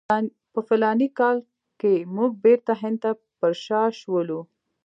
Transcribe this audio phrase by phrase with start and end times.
[0.53, 1.37] په فلاني کال
[1.79, 4.39] کې موږ بیرته هند ته پر شا شولو.